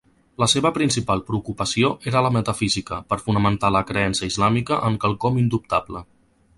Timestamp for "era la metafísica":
2.13-2.99